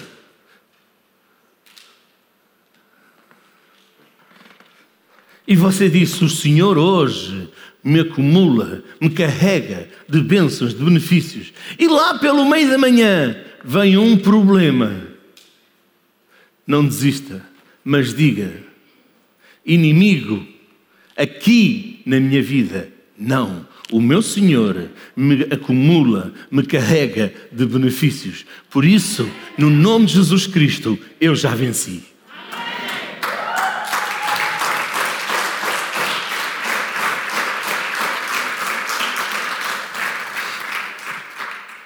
[5.45, 7.49] e você disse: O Senhor hoje
[7.83, 13.35] me acumula, me carrega de bênçãos, de benefícios, e lá pelo meio da manhã
[13.65, 15.05] vem um problema,
[16.65, 17.45] não desista,
[17.83, 18.63] mas diga:
[19.65, 20.47] inimigo,
[21.17, 22.87] aqui na minha vida,
[23.17, 28.43] não o meu Senhor me acumula, me carrega de benefícios.
[28.67, 32.03] Por isso, no nome de Jesus Cristo, eu já venci.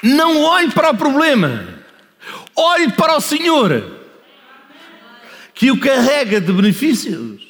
[0.02, 1.68] Não olhe para o problema,
[2.56, 3.84] olhe para o Senhor,
[5.54, 7.47] que o carrega de benefícios.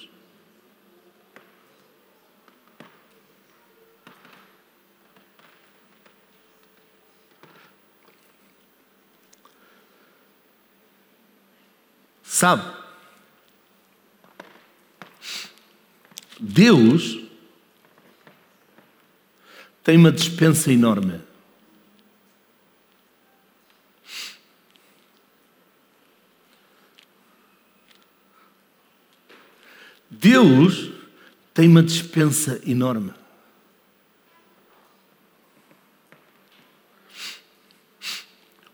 [12.37, 12.71] Sabe?
[16.39, 17.17] Deus
[19.83, 21.19] tem uma dispensa enorme.
[30.11, 30.91] Deus
[31.55, 33.15] tem uma dispensa enorme.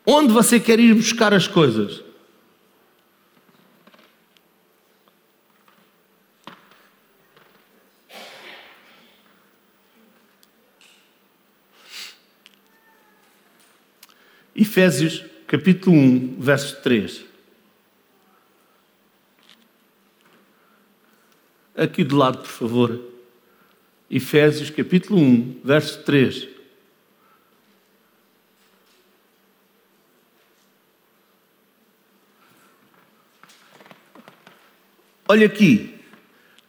[0.05, 2.12] Onde você quer ir buscar as coisas?
[14.73, 17.23] Efésios capítulo 1, verso 3.
[21.77, 22.99] Aqui do lado, por favor.
[24.09, 26.47] Efésios capítulo 1, verso 3.
[35.27, 35.99] Olha aqui.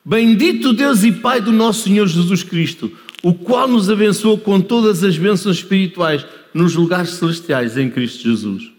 [0.05, 2.95] Bendito Deus e Pai do nosso Senhor Jesus Cristo,
[3.25, 8.71] o qual nos abençoou com todas as bênçãos espirituais nos lugares celestiais em Cristo Jesus.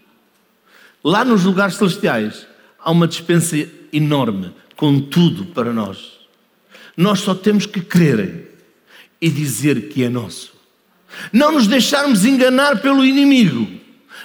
[1.02, 2.46] Lá nos lugares celestiais
[2.78, 3.56] há uma dispensa
[3.92, 6.12] enorme com tudo para nós.
[6.96, 8.56] Nós só temos que crer
[9.20, 10.52] e dizer que é nosso.
[11.32, 13.66] Não nos deixarmos enganar pelo inimigo.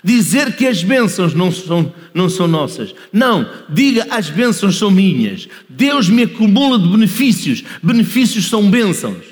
[0.04, 2.94] Dizer que as bênçãos não são, não são nossas.
[3.12, 5.48] Não, diga as bênçãos são minhas.
[5.68, 7.64] Deus me acumula de benefícios.
[7.82, 9.31] Benefícios são bênçãos.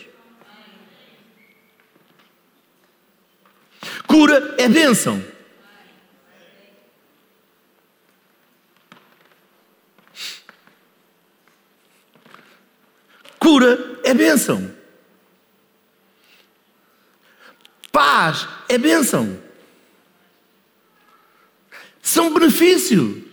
[4.10, 5.24] Cura é bênção.
[13.38, 14.76] Cura é bênção.
[17.92, 19.40] Paz é bênção.
[22.02, 23.29] São benefício.